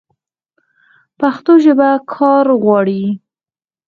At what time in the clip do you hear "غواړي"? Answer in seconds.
2.63-3.03